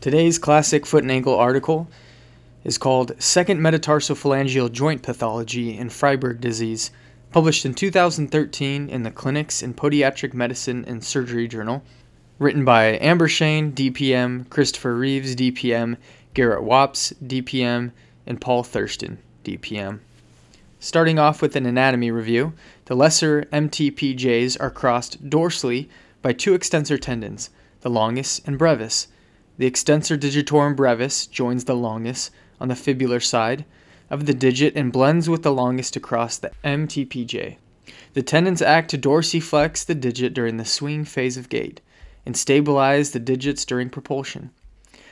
[0.00, 1.86] Today's classic foot and ankle article
[2.64, 6.90] is called Second Metatarsophalangeal Joint Pathology in Freiberg Disease,
[7.32, 11.82] published in 2013 in the Clinics in Podiatric Medicine and Surgery Journal,
[12.38, 15.98] written by Amber Shane, DPM, Christopher Reeves, DPM,
[16.32, 17.90] Garrett Wobst, DPM,
[18.26, 19.98] and Paul Thurston, DPM.
[20.78, 22.54] Starting off with an anatomy review,
[22.86, 25.90] the lesser MTPJs are crossed dorsally
[26.22, 27.50] by two extensor tendons,
[27.82, 29.06] the longus and brevis.
[29.60, 32.30] The extensor digitorum brevis joins the longus
[32.62, 33.66] on the fibular side
[34.08, 37.58] of the digit and blends with the longus to cross the MTPJ.
[38.14, 41.82] The tendons act to dorsiflex the digit during the swing phase of gait
[42.24, 44.48] and stabilize the digits during propulsion.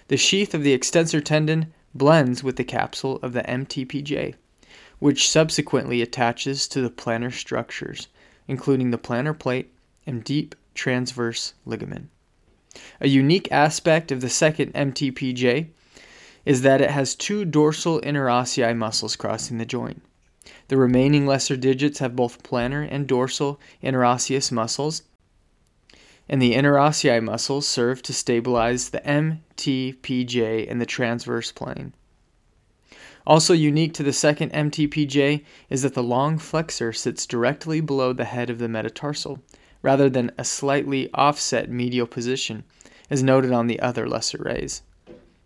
[0.07, 4.35] The sheath of the extensor tendon blends with the capsule of the MTPJ,
[4.99, 8.09] which subsequently attaches to the plantar structures,
[8.47, 9.75] including the plantar plate
[10.07, 12.09] and deep transverse ligament.
[13.01, 15.69] A unique aspect of the second MTPJ
[16.45, 20.03] is that it has two dorsal interossei muscles crossing the joint.
[20.69, 25.03] The remaining lesser digits have both plantar and dorsal interosseous muscles,
[26.29, 31.95] and the interossei muscles serve to stabilize the MTPJ in the transverse plane.
[33.27, 38.25] Also unique to the second MTPJ is that the long flexor sits directly below the
[38.25, 39.41] head of the metatarsal,
[39.83, 42.65] rather than a slightly offset medial position,
[43.11, 44.83] as noted on the other lesser rays.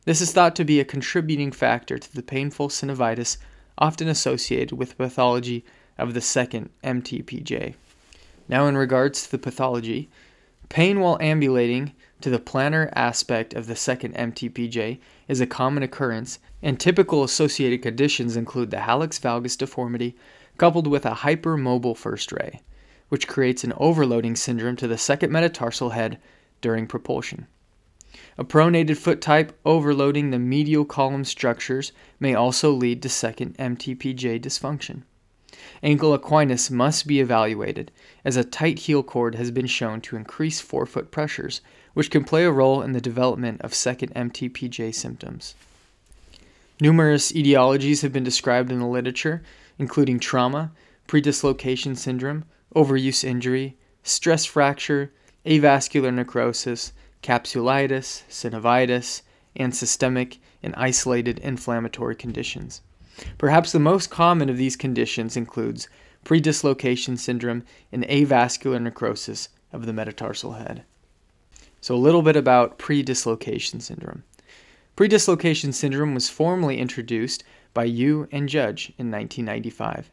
[0.04, 3.36] This is thought to be a contributing factor to the painful synovitis
[3.78, 5.64] often associated with pathology
[5.96, 7.74] of the second MTPJ.
[8.48, 10.10] Now, in regards to the pathology,
[10.68, 16.38] pain while ambulating to the plantar aspect of the second MTPJ is a common occurrence,
[16.62, 20.16] and typical associated conditions include the hallux valgus deformity
[20.58, 22.60] coupled with a hypermobile first ray
[23.12, 26.18] which creates an overloading syndrome to the second metatarsal head
[26.62, 27.46] during propulsion.
[28.38, 34.40] A pronated foot type overloading the medial column structures may also lead to second MTPJ
[34.40, 35.02] dysfunction.
[35.82, 37.92] Ankle equinus must be evaluated,
[38.24, 41.60] as a tight heel cord has been shown to increase forefoot pressures,
[41.92, 45.54] which can play a role in the development of second MTPJ symptoms.
[46.80, 49.42] Numerous etiologies have been described in the literature,
[49.78, 50.72] including trauma,
[51.06, 55.12] predislocation syndrome, overuse injury, stress fracture,
[55.44, 59.22] avascular necrosis, capsulitis, synovitis,
[59.56, 62.80] and systemic and isolated inflammatory conditions.
[63.38, 65.88] Perhaps the most common of these conditions includes
[66.24, 70.84] predislocation syndrome and avascular necrosis of the metatarsal head.
[71.80, 74.22] So, a little bit about predislocation syndrome.
[74.96, 77.42] Predislocation syndrome was formally introduced
[77.74, 80.10] by Yu and Judge in 1995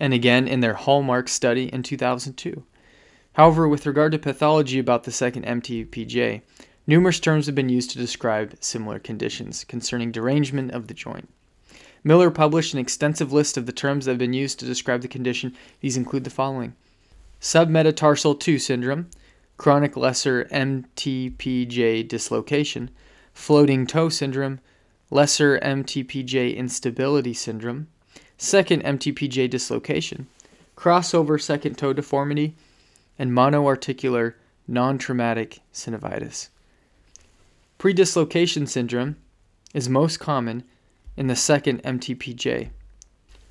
[0.00, 2.64] and again in their hallmark study in 2002.
[3.34, 6.40] However, with regard to pathology about the second MTPJ,
[6.86, 11.28] numerous terms have been used to describe similar conditions concerning derangement of the joint.
[12.02, 15.08] Miller published an extensive list of the terms that have been used to describe the
[15.08, 15.54] condition.
[15.80, 16.74] These include the following
[17.40, 19.08] submetatarsal 2 syndrome,
[19.56, 22.90] chronic lesser MTPJ dislocation,
[23.32, 24.60] floating toe syndrome,
[25.10, 27.88] lesser MTPJ instability syndrome,
[28.40, 30.26] second MTPJ dislocation,
[30.74, 32.54] crossover second toe deformity,
[33.18, 34.32] and monoarticular
[34.66, 36.48] non traumatic synovitis.
[37.78, 39.16] Predislocation syndrome
[39.74, 40.64] is most common
[41.18, 42.70] in the second MTPJ.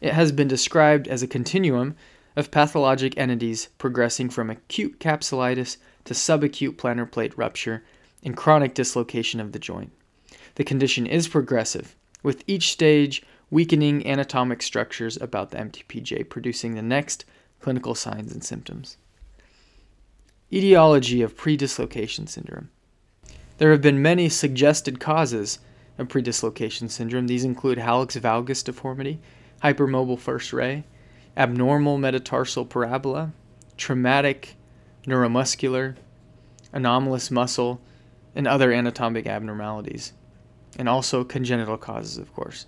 [0.01, 1.95] It has been described as a continuum
[2.35, 7.83] of pathologic entities progressing from acute capsulitis to subacute plantar plate rupture
[8.23, 9.91] and chronic dislocation of the joint.
[10.55, 16.81] The condition is progressive, with each stage weakening anatomic structures about the MTPJ, producing the
[16.81, 17.25] next
[17.59, 18.97] clinical signs and symptoms.
[20.51, 22.69] Etiology of predislocation syndrome.
[23.57, 25.59] There have been many suggested causes
[25.97, 27.27] of predislocation syndrome.
[27.27, 29.19] These include hallux valgus deformity,
[29.63, 30.85] hypermobile first ray,
[31.35, 33.33] abnormal metatarsal parabola,
[33.77, 34.55] traumatic
[35.05, 35.95] neuromuscular,
[36.71, 37.81] anomalous muscle,
[38.35, 40.13] and other anatomic abnormalities,
[40.77, 42.65] and also congenital causes, of course.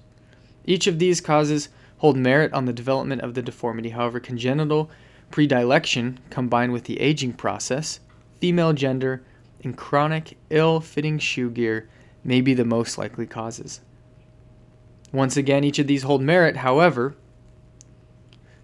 [0.66, 3.90] Each of these causes hold merit on the development of the deformity.
[3.90, 4.90] However, congenital
[5.30, 8.00] predilection combined with the aging process,
[8.40, 9.24] female gender,
[9.63, 11.88] and chronic ill fitting shoe gear
[12.24, 13.81] may be the most likely causes.
[15.12, 17.16] Once again, each of these hold merit, however,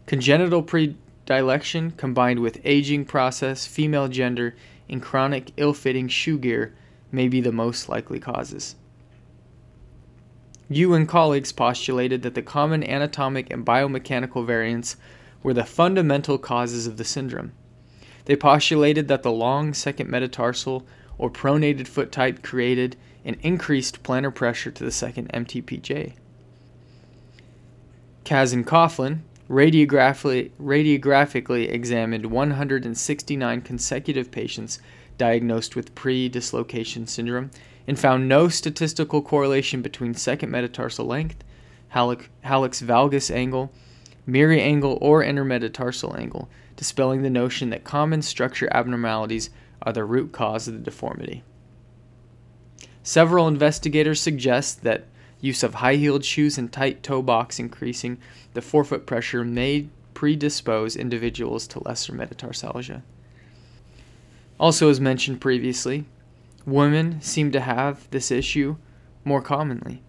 [0.06, 4.56] congenital predilection combined with aging process, female gender,
[4.90, 6.74] and chronic ill fitting shoe gear
[7.12, 8.76] may be the most likely causes.
[10.70, 14.98] Yu and colleagues postulated that the common anatomic and biomechanical variants
[15.42, 17.54] were the fundamental causes of the syndrome.
[18.26, 20.86] They postulated that the long second metatarsal
[21.18, 26.14] or pronated foot type created an increased plantar pressure to the second MTPJ.
[28.26, 34.80] Kaz and Coughlin radiographically, radiographically examined 169 consecutive patients
[35.18, 37.50] diagnosed with pre-dislocation syndrome
[37.88, 41.44] and found no statistical correlation between second metatarsal length,
[41.94, 43.72] hallux, valgus angle,
[44.30, 49.50] Meary angle, or intermetatarsal angle, dispelling the notion that common structure abnormalities
[49.82, 51.44] are the root cause of the deformity.
[53.04, 55.06] Several investigators suggest that
[55.42, 58.18] use of high heeled shoes and tight toe box increasing
[58.54, 63.02] the forefoot pressure may predispose individuals to lesser metatarsalgia.
[64.60, 66.06] Also, as mentioned previously,
[66.66, 68.76] women seem to have this issue
[69.24, 70.02] more commonly.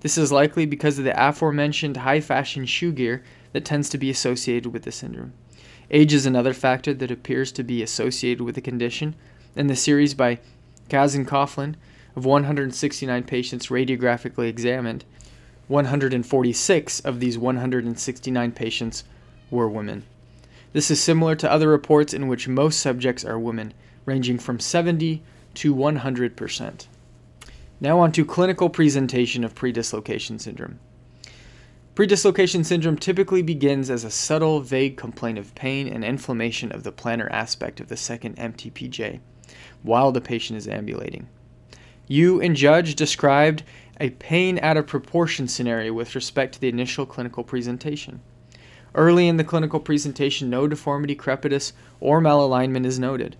[0.00, 4.10] This is likely because of the aforementioned high fashion shoe gear that tends to be
[4.10, 5.32] associated with the syndrome.
[5.90, 9.14] Age is another factor that appears to be associated with the condition.
[9.54, 10.38] In the series by
[10.90, 11.76] Kaz and Coughlin
[12.16, 15.04] of 169 patients radiographically examined,
[15.68, 19.04] 146 of these 169 patients
[19.50, 20.02] were women.
[20.72, 23.74] This is similar to other reports in which most subjects are women,
[24.04, 25.22] ranging from 70
[25.54, 26.86] to 100%.
[27.80, 30.78] Now, on to clinical presentation of predislocation syndrome.
[31.94, 36.92] Predislocation syndrome typically begins as a subtle, vague complaint of pain and inflammation of the
[36.92, 39.20] plantar aspect of the second MTPJ
[39.82, 41.26] while the patient is ambulating.
[42.08, 43.62] Yu and Judge described
[44.00, 48.20] a pain out of proportion scenario with respect to the initial clinical presentation.
[48.94, 53.36] Early in the clinical presentation, no deformity, crepitus, or malalignment is noted.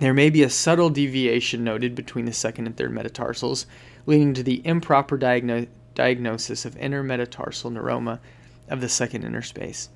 [0.00, 3.66] There may be a subtle deviation noted between the second and third metatarsals,
[4.06, 8.20] leading to the improper diagno- diagnosis of intermetatarsal neuroma
[8.68, 9.88] of the second interspace.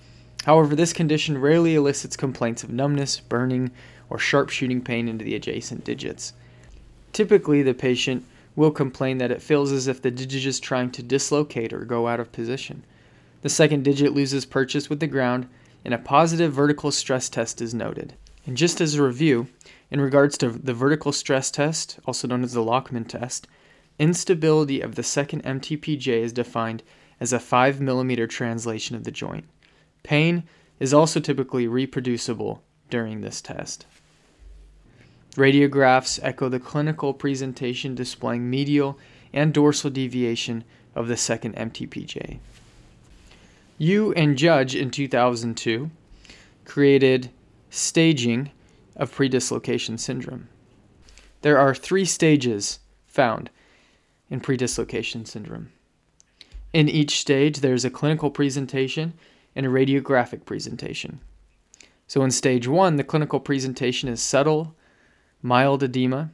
[0.45, 3.71] However, this condition rarely elicits complaints of numbness, burning,
[4.11, 6.33] or sharp shooting pain into the adjacent digits.
[7.13, 8.25] Typically, the patient
[8.57, 12.09] will complain that it feels as if the digit is trying to dislocate or go
[12.09, 12.85] out of position.
[13.43, 15.49] The second digit loses purchase with the ground,
[15.85, 18.15] and a positive vertical stress test is noted.
[18.47, 19.49] And just as a review,
[19.91, 23.47] in regards to the vertical stress test, also known as the Lachman test,
[23.99, 26.83] instability of the second MTPJ is defined
[27.21, 29.45] as a 5 millimeter translation of the joint.
[30.03, 30.45] Pain
[30.81, 33.87] is also typically reproducible during this test.
[35.37, 38.99] Radiographs echo the clinical presentation displaying medial
[39.33, 40.65] and dorsal deviation
[40.95, 42.39] of the second MTPJ.
[43.79, 45.91] Yu and Judge in 2002
[46.65, 47.31] created
[47.71, 48.51] staging
[48.95, 50.49] of predislocation syndrome.
[51.41, 53.51] There are three stages found
[54.31, 55.73] in predislocation syndrome.
[56.73, 59.15] In each stage, there's a clinical presentation
[59.55, 61.21] and a radiographic presentation.
[62.07, 64.75] So in stage one, the clinical presentation is subtle,
[65.43, 66.31] mild edema,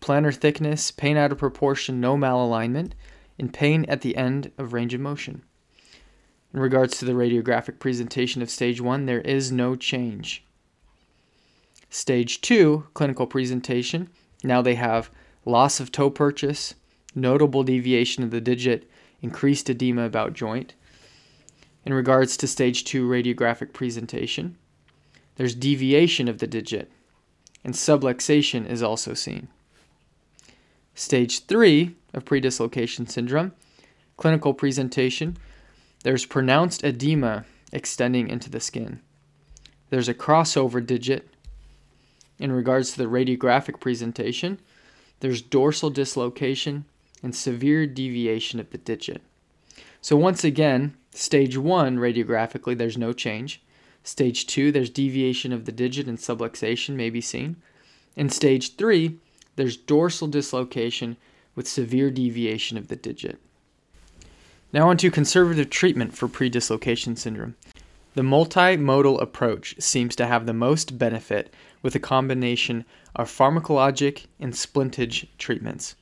[0.00, 2.92] plantar thickness, pain out of proportion, no malalignment,
[3.38, 5.42] and pain at the end of range of motion.
[6.52, 10.44] In regards to the radiographic presentation of stage one, there is no change.
[11.88, 14.10] Stage two, clinical presentation.
[14.44, 15.10] Now they have
[15.44, 16.74] loss of toe purchase,
[17.14, 18.90] notable deviation of the digit,
[19.22, 20.74] increased edema about joint.
[21.84, 24.56] In regards to stage two radiographic presentation,
[25.36, 26.90] there's deviation of the digit,
[27.64, 29.48] and subluxation is also seen.
[30.94, 33.52] Stage three of predislocation syndrome,
[34.16, 35.36] clinical presentation,
[36.04, 39.00] there's pronounced edema extending into the skin.
[39.90, 41.28] There's a crossover digit
[42.38, 44.58] in regards to the radiographic presentation,
[45.20, 46.84] there's dorsal dislocation
[47.22, 49.22] and severe deviation of the digit.
[50.00, 53.62] So, once again, stage one radiographically, there's no change.
[54.04, 57.56] Stage two, there's deviation of the digit and subluxation may be seen.
[58.16, 59.18] In stage three,
[59.56, 61.16] there's dorsal dislocation
[61.54, 63.38] with severe deviation of the digit.
[64.72, 67.56] Now, on to conservative treatment for predislocation syndrome.
[68.14, 74.52] The multimodal approach seems to have the most benefit with a combination of pharmacologic and
[74.52, 75.94] splintage treatments.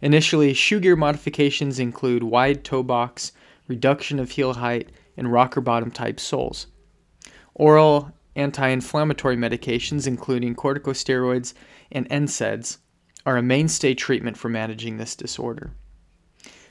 [0.00, 3.32] Initially, shoe gear modifications include wide toe box,
[3.68, 6.66] reduction of heel height, and rocker bottom type soles.
[7.54, 11.54] Oral anti inflammatory medications, including corticosteroids
[11.92, 12.78] and NSAIDs,
[13.24, 15.72] are a mainstay treatment for managing this disorder.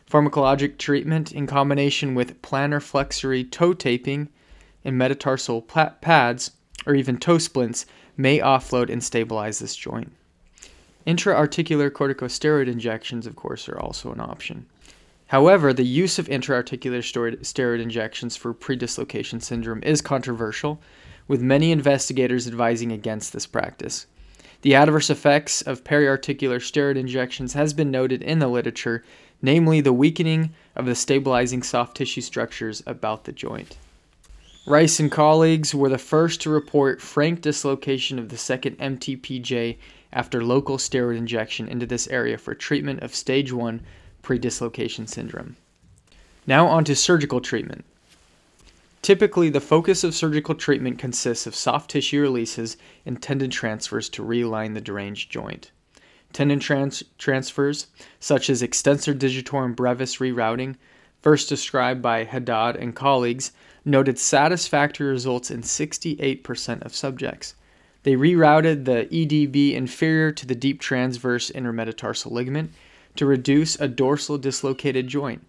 [0.09, 4.29] Pharmacologic treatment in combination with plantar flexory toe taping
[4.83, 6.51] and metatarsal pads,
[6.85, 7.85] or even toe splints,
[8.17, 10.11] may offload and stabilize this joint.
[11.05, 14.65] Intra-articular corticosteroid injections, of course, are also an option.
[15.33, 20.79] However, the use of intra-articular steroid injections for predislocation syndrome is controversial,
[21.27, 24.05] with many investigators advising against this practice.
[24.61, 29.03] The adverse effects of periarticular steroid injections has been noted in the literature,
[29.41, 33.77] namely the weakening of the stabilizing soft tissue structures about the joint.
[34.67, 39.77] Reis and colleagues were the first to report frank dislocation of the second MTPJ
[40.13, 43.81] after local steroid injection into this area for treatment of stage 1
[44.23, 45.57] predislocation syndrome.
[46.47, 47.85] Now, on to surgical treatment.
[49.01, 54.23] Typically, the focus of surgical treatment consists of soft tissue releases and tendon transfers to
[54.23, 55.71] realign the deranged joint.
[56.31, 57.87] Tendon trans- transfers,
[58.19, 60.75] such as extensor digitorum brevis rerouting,
[61.21, 63.51] first described by Haddad and colleagues,
[63.85, 67.55] noted satisfactory results in 68% of subjects.
[68.03, 72.71] They rerouted the EDB inferior to the deep transverse intermetatarsal ligament
[73.15, 75.45] to reduce a dorsal dislocated joint.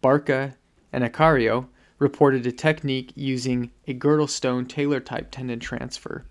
[0.00, 0.56] Barca
[0.92, 1.66] and Acciaro
[1.98, 6.24] reported a technique using a Girdlestone Taylor type tendon transfer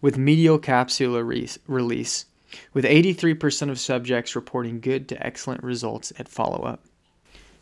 [0.00, 2.26] with medial capsular re- release,
[2.72, 6.84] with 83% of subjects reporting good to excellent results at follow up.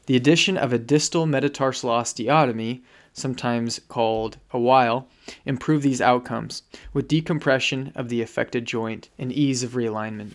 [0.07, 2.83] The addition of a distal metatarsal osteotomy,
[3.15, 5.09] sometimes called a Weil,
[5.47, 10.33] improved these outcomes with decompression of the affected joint and ease of realignment.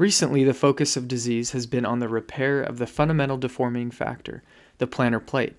[0.00, 4.42] Recently, the focus of disease has been on the repair of the fundamental deforming factor,
[4.78, 5.56] the plantar plate,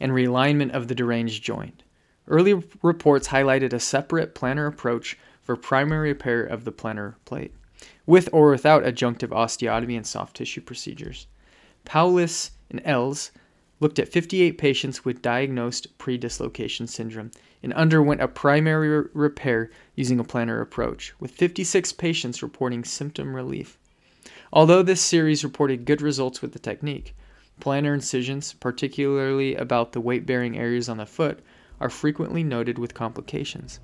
[0.00, 1.84] and realignment of the deranged joint.
[2.26, 7.54] Early reports highlighted a separate plantar approach for primary repair of the plantar plate,
[8.06, 11.28] with or without adjunctive osteotomy and soft tissue procedures.
[11.84, 13.30] Powless and Elze
[13.80, 17.30] looked at 58 patients with diagnosed predislocation syndrome
[17.62, 23.34] and underwent a primary re- repair using a plantar approach, with 56 patients reporting symptom
[23.34, 23.78] relief.
[24.52, 27.14] Although this series reported good results with the technique,
[27.60, 31.40] plantar incisions, particularly about the weight bearing areas on the foot,
[31.80, 33.80] are frequently noted with complications.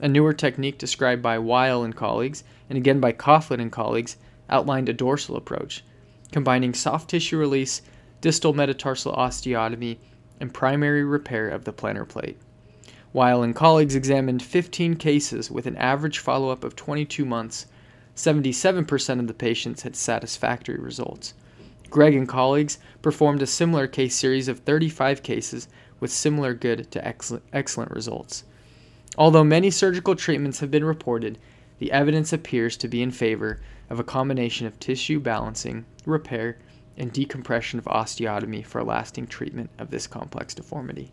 [0.00, 4.16] A newer technique described by Weil and colleagues, and again by Coughlin and colleagues,
[4.48, 5.84] outlined a dorsal approach,
[6.32, 7.82] combining soft tissue release
[8.24, 9.98] distal metatarsal osteotomy,
[10.40, 12.38] and primary repair of the plantar plate.
[13.12, 17.66] Weil and colleagues examined 15 cases with an average follow up of 22 months.
[18.16, 21.34] 77% of the patients had satisfactory results.
[21.90, 25.68] Gregg and colleagues performed a similar case series of 35 cases
[26.00, 28.44] with similar good to excellent, excellent results.
[29.18, 31.38] Although many surgical treatments have been reported,
[31.78, 36.56] the evidence appears to be in favor of a combination of tissue balancing, repair,
[36.96, 41.10] and decompression of osteotomy for lasting treatment of this complex deformity.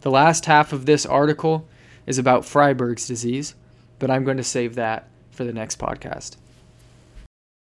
[0.00, 1.66] The last half of this article
[2.06, 3.54] is about Freiberg's disease,
[3.98, 6.36] but I'm going to save that for the next podcast.